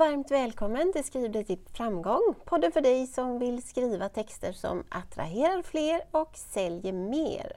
[0.00, 2.34] Varmt välkommen till Skriv dig till framgång.
[2.44, 7.56] Podden för dig som vill skriva texter som attraherar fler och säljer mer.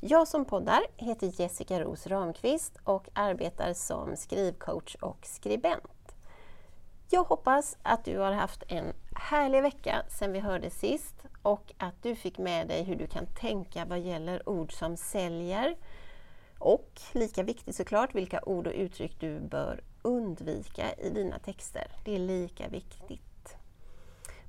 [0.00, 6.14] Jag som poddar heter Jessica Ros Ramqvist och arbetar som skrivcoach och skribent.
[7.10, 12.02] Jag hoppas att du har haft en härlig vecka sedan vi hörde sist och att
[12.02, 15.76] du fick med dig hur du kan tänka vad gäller ord som säljer
[16.58, 21.86] och lika viktigt såklart vilka ord och uttryck du bör undvika i dina texter.
[22.04, 23.56] Det är lika viktigt.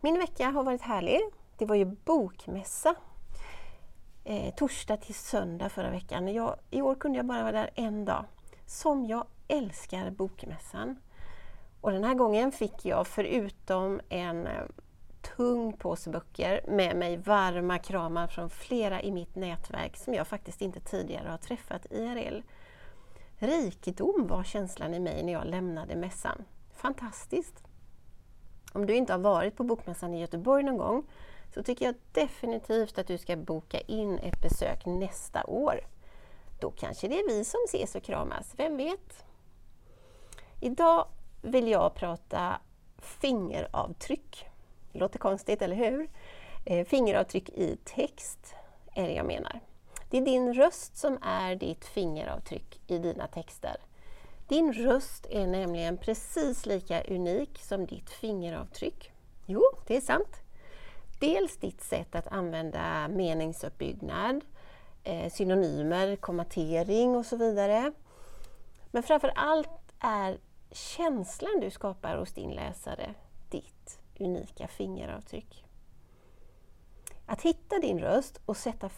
[0.02, 1.20] Min vecka har varit härlig.
[1.58, 2.96] Det var ju bokmässa
[4.24, 6.34] eh, torsdag till söndag förra veckan.
[6.34, 8.26] Jag, I år kunde jag bara vara där en dag.
[8.66, 10.96] Som jag älskar bokmässan.
[11.82, 14.64] Och den här gången fick jag förutom en eh,
[15.36, 20.62] tung påse böcker med mig varma kramar från flera i mitt nätverk som jag faktiskt
[20.62, 22.42] inte tidigare har träffat IRL.
[23.44, 26.46] Rikedom var känslan i mig när jag lämnade mässan.
[26.74, 27.64] Fantastiskt!
[28.74, 31.04] Om du inte har varit på Bokmässan i Göteborg någon gång
[31.54, 35.80] så tycker jag definitivt att du ska boka in ett besök nästa år.
[36.60, 39.26] Då kanske det är vi som ses och kramas, vem vet?
[40.62, 41.08] Idag
[41.42, 42.62] vill jag prata
[42.98, 44.46] fingeravtryck.
[44.92, 46.10] Låter konstigt, eller hur?
[46.66, 48.56] Eh, fingeravtryck i text
[48.96, 49.60] är det jag menar.
[50.14, 53.76] Det är din röst som är ditt fingeravtryck i dina texter.
[54.48, 59.12] Din röst är nämligen precis lika unik som ditt fingeravtryck.
[59.46, 60.42] Jo, det är sant.
[61.20, 64.42] Dels ditt sätt att använda meningsuppbyggnad,
[65.04, 67.92] eh, synonymer, kommatering och så vidare.
[68.92, 70.38] Men framför allt är
[70.72, 73.14] känslan du skapar hos din läsare
[73.50, 75.66] ditt unika fingeravtryck.
[77.26, 78.90] Att hitta din röst och sätta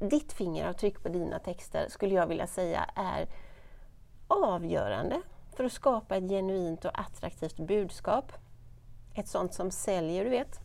[0.00, 3.28] ditt fingeravtryck på dina texter skulle jag vilja säga är
[4.28, 5.22] avgörande
[5.56, 8.32] för att skapa ett genuint och attraktivt budskap.
[9.14, 10.60] Ett sånt som säljer, du vet.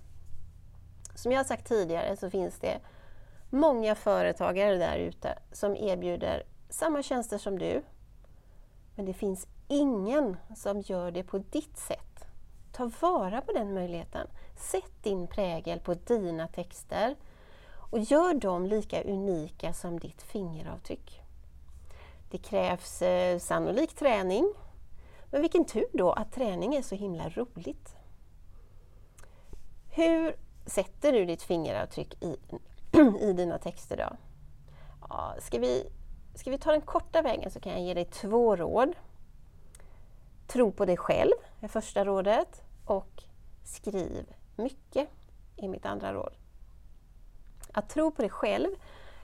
[1.15, 2.79] Som jag sagt tidigare så finns det
[3.49, 7.83] många företagare där ute som erbjuder samma tjänster som du.
[8.95, 12.25] Men det finns ingen som gör det på ditt sätt.
[12.71, 14.27] Ta vara på den möjligheten.
[14.57, 17.15] Sätt din prägel på dina texter
[17.95, 21.21] och gör dem lika unika som ditt fingeravtryck.
[22.31, 24.53] Det krävs eh, sannolik träning,
[25.31, 27.95] men vilken tur då att träning är så himla roligt.
[29.91, 30.35] Hur
[30.65, 32.37] sätter du ditt fingeravtryck i,
[33.21, 34.17] i dina texter då?
[35.09, 35.83] Ja, ska, vi,
[36.33, 38.95] ska vi ta den korta vägen så kan jag ge dig två råd.
[40.47, 43.23] Tro på dig själv är första rådet och
[43.63, 45.09] skriv mycket
[45.57, 46.33] är mitt andra råd.
[47.75, 48.69] Att tro på dig själv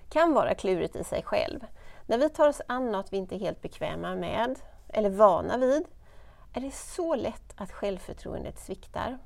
[0.09, 1.59] kan vara klurigt i sig själv.
[2.05, 5.85] När vi tar oss an något vi inte är helt bekväma med eller vana vid
[6.53, 9.17] är det så lätt att självförtroendet sviktar.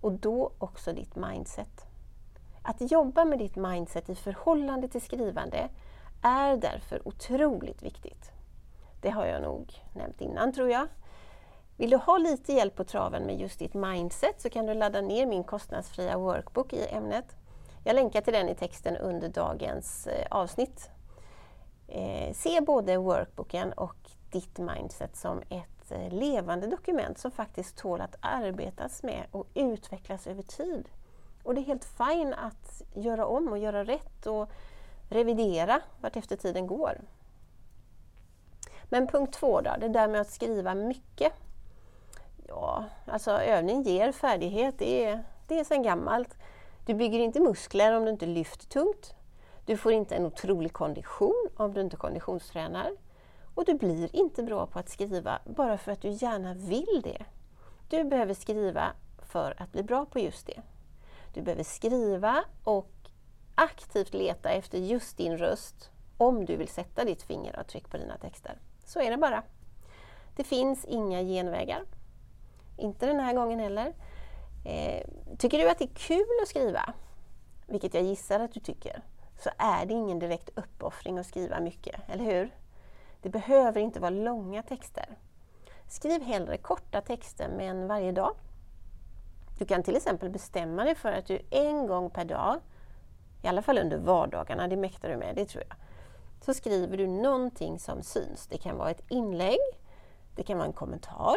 [0.00, 1.86] Och då också ditt mindset.
[2.62, 5.68] Att jobba med ditt mindset i förhållande till skrivande
[6.22, 8.30] är därför otroligt viktigt.
[9.00, 10.86] Det har jag nog nämnt innan tror jag.
[11.76, 15.00] Vill du ha lite hjälp på traven med just ditt mindset så kan du ladda
[15.00, 17.36] ner min kostnadsfria workbook i ämnet.
[17.86, 20.90] Jag länkar till den i texten under dagens eh, avsnitt.
[21.88, 23.96] Eh, se både workbooken och
[24.30, 30.26] ditt mindset som ett eh, levande dokument som faktiskt tål att arbetas med och utvecklas
[30.26, 30.88] över tid.
[31.42, 34.50] Och det är helt fint att göra om och göra rätt och
[35.08, 37.00] revidera vartefter tiden går.
[38.84, 41.32] Men punkt två då, det där med att skriva mycket.
[42.48, 46.34] Ja, alltså övning ger färdighet, det är, det är sedan gammalt.
[46.86, 49.14] Du bygger inte muskler om du inte lyfter tungt.
[49.64, 52.96] Du får inte en otrolig kondition om du inte konditionstränar.
[53.54, 57.24] Och du blir inte bra på att skriva bara för att du gärna vill det.
[57.88, 60.62] Du behöver skriva för att bli bra på just det.
[61.34, 62.90] Du behöver skriva och
[63.54, 68.58] aktivt leta efter just din röst om du vill sätta ditt fingeravtryck på dina texter.
[68.84, 69.42] Så är det bara.
[70.36, 71.82] Det finns inga genvägar.
[72.76, 73.94] Inte den här gången heller.
[74.66, 75.02] Eh,
[75.38, 76.94] tycker du att det är kul att skriva,
[77.66, 79.02] vilket jag gissar att du tycker,
[79.38, 82.54] så är det ingen direkt uppoffring att skriva mycket, eller hur?
[83.22, 85.18] Det behöver inte vara långa texter.
[85.88, 88.36] Skriv hellre korta texter men varje dag.
[89.58, 92.60] Du kan till exempel bestämma dig för att du en gång per dag,
[93.42, 95.76] i alla fall under vardagarna, det mäktar du med, det tror jag,
[96.40, 98.46] så skriver du någonting som syns.
[98.46, 99.58] Det kan vara ett inlägg,
[100.36, 101.36] det kan vara en kommentar,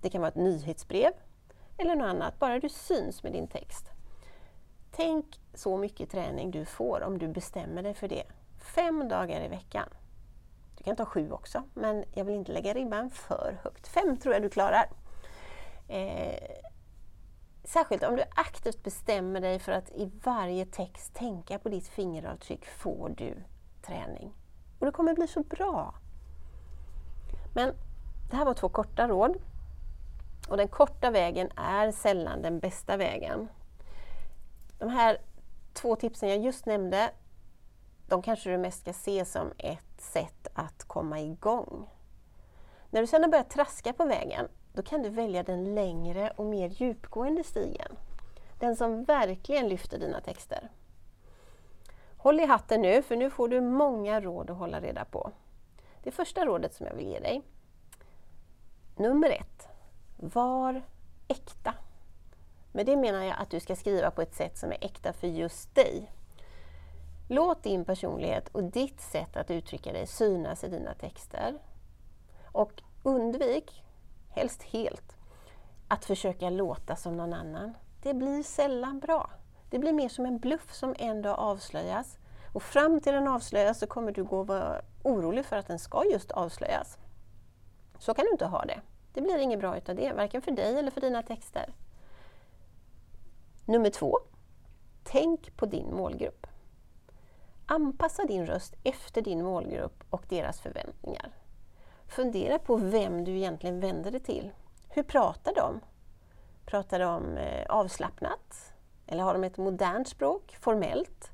[0.00, 1.12] det kan vara ett nyhetsbrev,
[1.78, 3.90] eller något annat, bara du syns med din text.
[4.90, 8.24] Tänk så mycket träning du får om du bestämmer dig för det.
[8.74, 9.88] Fem dagar i veckan.
[10.76, 13.88] Du kan ta sju också, men jag vill inte lägga ribban för högt.
[13.88, 14.90] Fem tror jag du klarar.
[15.88, 16.58] Eh,
[17.64, 22.66] särskilt om du aktivt bestämmer dig för att i varje text tänka på ditt fingeravtryck
[22.66, 23.34] får du
[23.82, 24.32] träning.
[24.78, 25.94] Och det kommer bli så bra.
[27.54, 27.74] Men
[28.30, 29.36] det här var två korta råd.
[30.48, 33.48] Och den korta vägen är sällan den bästa vägen.
[34.78, 35.18] De här
[35.72, 37.10] två tipsen jag just nämnde,
[38.06, 41.90] de kanske du mest ska se som ett sätt att komma igång.
[42.90, 46.46] När du sedan har börjat traska på vägen, då kan du välja den längre och
[46.46, 47.96] mer djupgående stigen.
[48.58, 50.68] Den som verkligen lyfter dina texter.
[52.16, 55.32] Håll i hatten nu, för nu får du många råd att hålla reda på.
[56.02, 57.42] Det första rådet som jag vill ge dig.
[58.96, 59.67] Nummer ett.
[60.20, 60.82] Var
[61.28, 61.74] äkta.
[62.72, 65.26] Med det menar jag att du ska skriva på ett sätt som är äkta för
[65.26, 66.10] just dig.
[67.28, 71.58] Låt din personlighet och ditt sätt att uttrycka dig synas i dina texter.
[72.52, 73.84] Och undvik,
[74.30, 75.16] helst helt,
[75.88, 77.74] att försöka låta som någon annan.
[78.02, 79.30] Det blir sällan bra.
[79.70, 82.18] Det blir mer som en bluff som en dag avslöjas.
[82.52, 85.78] Och fram till den avslöjas så kommer du gå och vara orolig för att den
[85.78, 86.98] ska just avslöjas.
[87.98, 88.80] Så kan du inte ha det.
[89.18, 91.72] Det blir inget bra utav det, varken för dig eller för dina texter.
[93.64, 94.18] Nummer två.
[95.04, 96.46] Tänk på din målgrupp.
[97.66, 101.32] Anpassa din röst efter din målgrupp och deras förväntningar.
[102.08, 104.50] Fundera på vem du egentligen vänder dig till.
[104.88, 105.80] Hur pratar de?
[106.66, 108.72] Pratar de eh, avslappnat?
[109.06, 111.30] Eller har de ett modernt språk, formellt?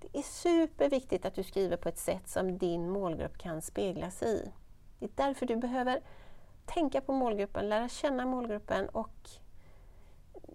[0.00, 4.28] Det är superviktigt att du skriver på ett sätt som din målgrupp kan spegla sig
[4.28, 4.52] i.
[4.98, 6.02] Det är därför du behöver
[6.66, 9.30] tänka på målgruppen, lära känna målgruppen och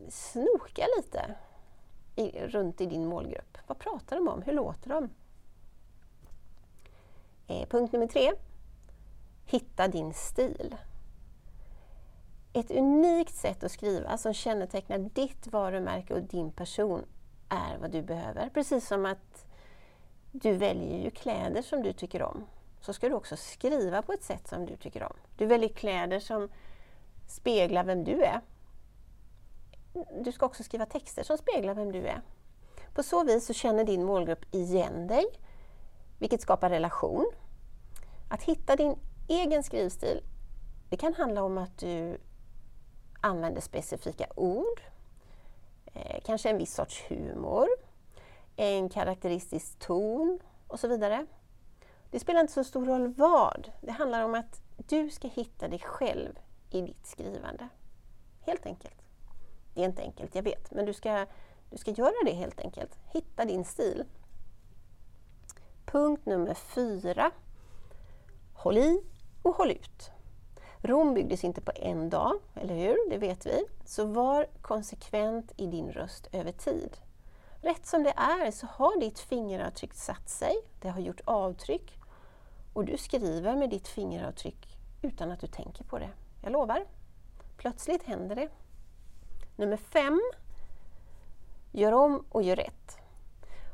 [0.09, 1.35] snoka lite
[2.15, 3.57] i, runt i din målgrupp.
[3.67, 4.41] Vad pratar de om?
[4.41, 5.09] Hur låter de?
[7.47, 8.31] Eh, punkt nummer tre.
[9.45, 10.75] Hitta din stil.
[12.53, 17.05] Ett unikt sätt att skriva som kännetecknar ditt varumärke och din person
[17.49, 18.49] är vad du behöver.
[18.53, 19.45] Precis som att
[20.31, 22.45] du väljer ju kläder som du tycker om.
[22.87, 25.13] Så ska du också skriva på ett sätt som du tycker om.
[25.37, 26.49] Du väljer kläder som
[27.27, 28.41] speglar vem du är.
[30.21, 32.21] Du ska också skriva texter som speglar vem du är.
[32.93, 35.25] På så vis så känner din målgrupp igen dig,
[36.19, 37.31] vilket skapar relation.
[38.29, 40.23] Att hitta din egen skrivstil,
[40.89, 42.17] det kan handla om att du
[43.21, 44.81] använder specifika ord,
[45.93, 47.67] eh, kanske en viss sorts humor,
[48.55, 51.25] en karaktäristisk ton och så vidare.
[52.11, 53.71] Det spelar inte så stor roll vad.
[53.81, 56.39] Det handlar om att du ska hitta dig själv
[56.69, 57.67] i ditt skrivande.
[58.41, 59.01] Helt enkelt.
[59.73, 61.25] Det är inte enkelt, jag vet, men du ska,
[61.69, 62.97] du ska göra det helt enkelt.
[63.13, 64.03] Hitta din stil.
[65.85, 67.31] Punkt nummer fyra.
[68.53, 69.01] Håll i
[69.41, 70.11] och håll ut.
[70.81, 73.09] Rom byggdes inte på en dag, eller hur?
[73.09, 73.65] Det vet vi.
[73.85, 76.97] Så var konsekvent i din röst över tid.
[77.61, 81.99] Rätt som det är så har ditt fingeravtryck satt sig, det har gjort avtryck
[82.73, 86.09] och du skriver med ditt fingeravtryck utan att du tänker på det.
[86.43, 86.85] Jag lovar.
[87.57, 88.49] Plötsligt händer det.
[89.55, 90.21] Nummer fem.
[91.71, 92.97] Gör om och gör rätt.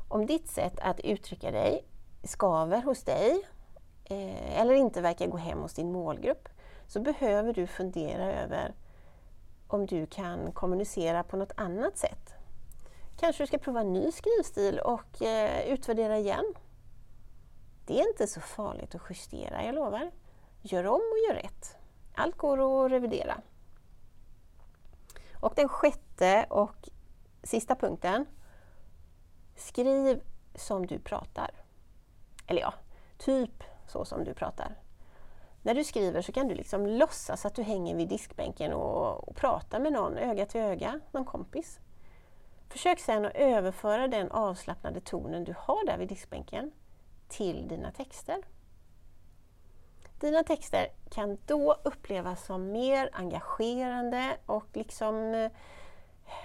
[0.08, 1.84] Om ditt sätt att uttrycka dig
[2.22, 3.46] skaver hos dig
[4.04, 6.48] eh, eller inte verkar gå hem hos din målgrupp
[6.86, 8.74] så behöver du fundera över
[9.68, 12.33] om du kan kommunicera på något annat sätt.
[13.16, 16.54] Kanske du ska prova en ny skrivstil och eh, utvärdera igen.
[17.86, 20.10] Det är inte så farligt att justera, jag lovar.
[20.62, 21.76] Gör om och gör rätt.
[22.14, 23.40] Allt går att revidera.
[25.40, 26.88] Och den sjätte och
[27.42, 28.26] sista punkten.
[29.56, 30.22] Skriv
[30.54, 31.50] som du pratar.
[32.46, 32.74] Eller ja,
[33.18, 34.78] typ så som du pratar.
[35.62, 39.36] När du skriver så kan du liksom låtsas att du hänger vid diskbänken och, och
[39.36, 41.80] pratar med någon öga till öga, någon kompis.
[42.74, 46.72] Försök sedan att överföra den avslappnade tonen du har där vid diskbänken
[47.28, 48.42] till dina texter.
[50.20, 55.50] Dina texter kan då upplevas som mer engagerande och liksom, eh,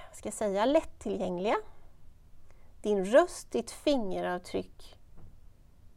[0.08, 1.56] vad ska jag säga, lättillgängliga.
[2.82, 4.98] Din röst, ditt fingeravtryck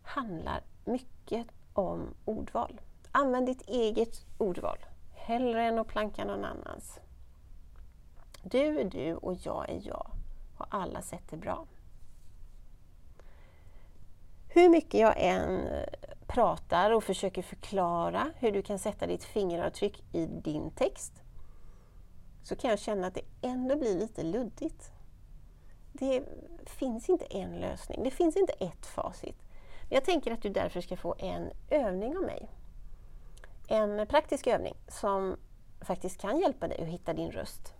[0.02, 2.80] handlar mycket om ordval.
[3.10, 4.78] Använd ditt eget ordval,
[5.14, 7.00] hellre än att planka någon annans.
[8.42, 10.21] Du är du och jag är jag
[10.62, 11.66] och alla sätt är bra.
[14.48, 15.88] Hur mycket jag än eh,
[16.26, 21.22] pratar och försöker förklara hur du kan sätta ditt fingeravtryck i din text
[22.42, 24.92] så kan jag känna att det ändå blir lite luddigt.
[25.92, 26.24] Det
[26.66, 29.36] finns inte en lösning, det finns inte ett facit.
[29.90, 32.48] Jag tänker att du därför ska få en övning av mig.
[33.68, 35.36] En praktisk övning som
[35.80, 37.74] faktiskt kan hjälpa dig att hitta din röst.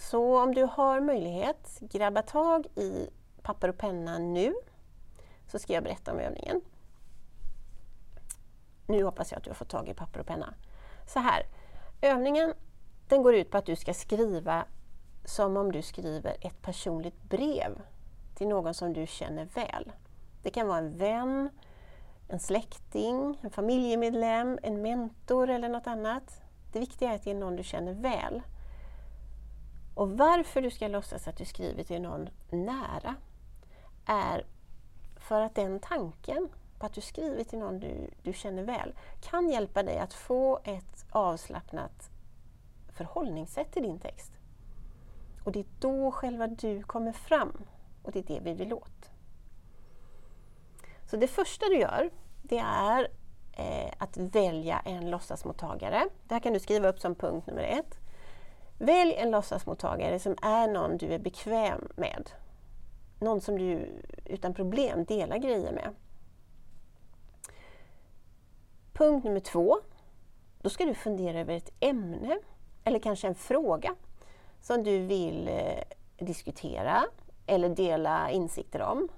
[0.00, 3.10] Så om du har möjlighet, grabba tag i
[3.42, 4.54] papper och penna nu
[5.46, 6.60] så ska jag berätta om övningen.
[8.86, 10.54] Nu hoppas jag att du har fått tag i papper och penna.
[11.06, 11.46] Så här,
[12.00, 12.54] övningen
[13.08, 14.64] den går ut på att du ska skriva
[15.24, 17.80] som om du skriver ett personligt brev
[18.34, 19.92] till någon som du känner väl.
[20.42, 21.50] Det kan vara en vän,
[22.28, 26.42] en släkting, en familjemedlem, en mentor eller något annat.
[26.72, 28.42] Det viktiga är att det är någon du känner väl.
[29.94, 33.14] Och varför du ska låtsas att du skriver till någon nära
[34.06, 34.46] är
[35.16, 39.48] för att den tanken på att du skriver till någon du, du känner väl kan
[39.48, 42.10] hjälpa dig att få ett avslappnat
[42.92, 44.32] förhållningssätt till din text.
[45.44, 47.52] Och det är då själva du kommer fram
[48.02, 49.10] och det är det vi vill åt.
[51.10, 52.10] Så det första du gör,
[52.42, 53.08] det är
[53.52, 56.08] eh, att välja en låtsasmottagare.
[56.28, 57.99] Det här kan du skriva upp som punkt nummer ett.
[58.82, 62.30] Välj en låtsasmottagare som är någon du är bekväm med.
[63.18, 63.88] Någon som du
[64.24, 65.94] utan problem delar grejer med.
[68.92, 69.78] Punkt nummer två.
[70.62, 72.38] Då ska du fundera över ett ämne
[72.84, 73.94] eller kanske en fråga
[74.60, 75.82] som du vill eh,
[76.18, 77.04] diskutera
[77.46, 79.08] eller dela insikter om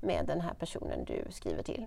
[0.00, 1.86] med den här personen du skriver till.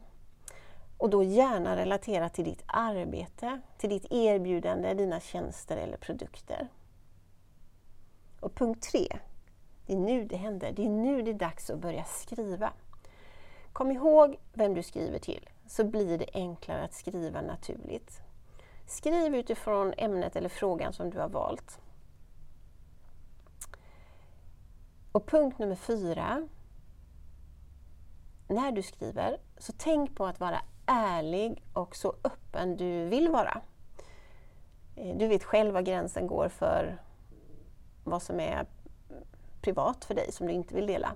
[0.97, 6.67] Och då gärna relatera till ditt arbete, till ditt erbjudande, dina tjänster eller produkter.
[8.49, 9.07] Och punkt tre,
[9.85, 10.71] det är nu det händer.
[10.71, 12.73] Det är nu det är dags att börja skriva.
[13.73, 18.21] Kom ihåg vem du skriver till, så blir det enklare att skriva naturligt.
[18.87, 21.79] Skriv utifrån ämnet eller frågan som du har valt.
[25.11, 26.47] Och punkt nummer fyra.
[28.47, 33.61] När du skriver, så tänk på att vara ärlig och så öppen du vill vara.
[34.95, 37.08] Eh, du vet själv var gränsen går för
[38.09, 38.65] vad som är
[39.61, 41.15] privat för dig, som du inte vill dela.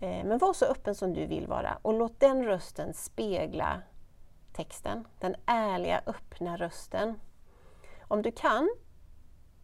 [0.00, 3.82] Eh, men var så öppen som du vill vara och låt den rösten spegla
[4.52, 5.06] texten.
[5.18, 7.20] Den ärliga, öppna rösten.
[8.00, 8.68] Om du kan,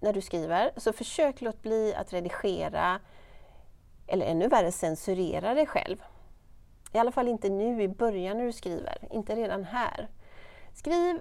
[0.01, 3.01] när du skriver, så försök låt bli att redigera
[4.07, 6.03] eller ännu värre censurera dig själv.
[6.93, 10.09] I alla fall inte nu i början när du skriver, inte redan här.
[10.73, 11.21] Skriv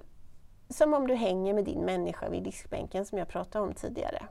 [0.68, 4.26] som om du hänger med din människa vid diskbänken som jag pratade om tidigare.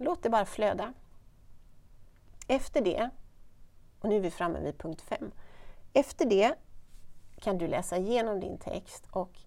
[0.00, 0.92] Låt det bara flöda.
[2.48, 3.10] Efter det,
[4.00, 5.30] och nu är vi framme vid punkt 5.
[5.92, 6.54] Efter det
[7.40, 9.38] kan du läsa igenom din text och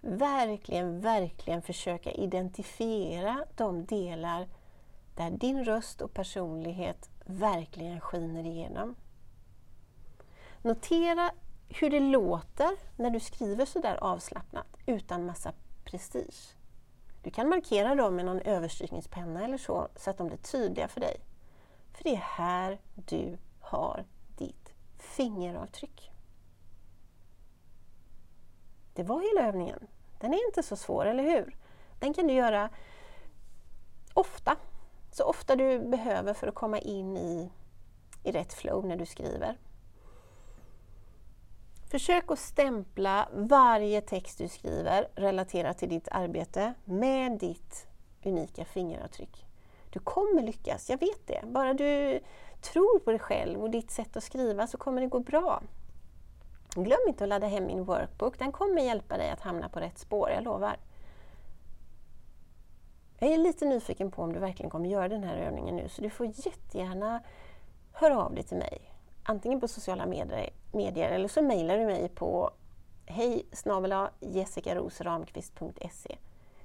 [0.00, 4.48] verkligen, verkligen försöka identifiera de delar
[5.16, 8.94] där din röst och personlighet verkligen skiner igenom.
[10.62, 11.30] Notera
[11.68, 15.52] hur det låter när du skriver sådär avslappnat utan massa
[15.84, 16.56] prestige.
[17.22, 21.00] Du kan markera dem med någon överstrykningspenna eller så, så att de blir tydliga för
[21.00, 21.16] dig.
[21.92, 24.04] För det är här du har
[24.38, 26.10] ditt fingeravtryck.
[28.94, 29.86] Det var hela övningen.
[30.18, 31.56] Den är inte så svår, eller hur?
[32.00, 32.70] Den kan du göra
[34.14, 34.56] ofta.
[35.12, 37.50] Så ofta du behöver för att komma in i,
[38.22, 39.58] i rätt flow när du skriver.
[41.92, 47.86] Försök att stämpla varje text du skriver relaterat till ditt arbete med ditt
[48.24, 49.46] unika fingeravtryck.
[49.90, 51.40] Du kommer lyckas, jag vet det.
[51.46, 52.20] Bara du
[52.60, 55.62] tror på dig själv och ditt sätt att skriva så kommer det gå bra.
[56.74, 59.98] Glöm inte att ladda hem min workbook, den kommer hjälpa dig att hamna på rätt
[59.98, 60.76] spår, jag lovar.
[63.18, 66.02] Jag är lite nyfiken på om du verkligen kommer göra den här övningen nu, så
[66.02, 67.22] du får jättegärna
[67.92, 68.91] höra av dig till mig.
[69.22, 72.50] Antingen på sociala medier, medier eller så mejlar du mig på
[73.06, 73.46] hej
[74.20, 76.16] jessikarosramqvist.se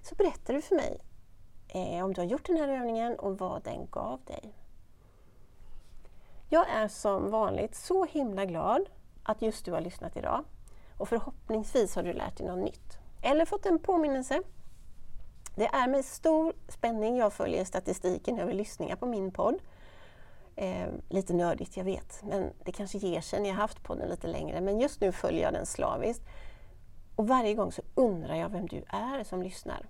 [0.01, 0.99] så berättar du för mig
[1.67, 4.53] eh, om du har gjort den här övningen och vad den gav dig.
[6.49, 8.89] Jag är som vanligt så himla glad
[9.23, 10.43] att just du har lyssnat idag.
[10.97, 12.97] Och förhoppningsvis har du lärt dig något nytt.
[13.21, 14.41] Eller fått en påminnelse.
[15.55, 19.55] Det är med stor spänning jag följer statistiken över lyssningar på min podd.
[20.59, 24.27] Eh, lite nördigt, jag vet, men det kanske ger sig när jag haft podden lite
[24.27, 24.61] längre.
[24.61, 26.23] Men just nu följer jag den slaviskt.
[27.15, 29.85] Och varje gång så undrar jag vem du är som lyssnar.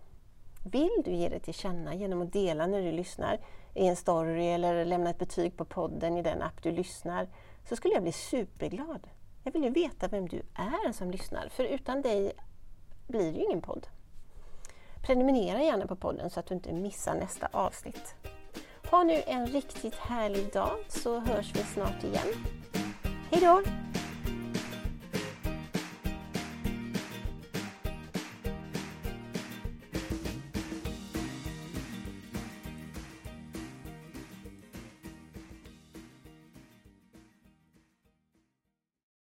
[0.64, 3.40] Vill du ge dig till känna genom att dela när du lyssnar
[3.74, 7.28] i en story eller lämna ett betyg på podden i den app du lyssnar
[7.70, 9.08] så skulle jag bli superglad.
[9.44, 12.32] Jag vill ju veta vem du är som lyssnar, för utan dig
[13.08, 13.88] blir det ju ingen podd.
[15.06, 18.16] Prenumerera gärna på podden så att du inte missar nästa avsnitt.
[18.92, 22.28] Ha nu en riktigt härlig dag så hörs vi snart igen.
[23.32, 23.62] Hejdå!